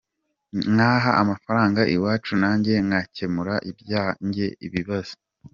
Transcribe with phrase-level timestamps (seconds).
[0.73, 5.13] Nkaha amafranga iwacu nanjye nkakemura ibyange bibazo.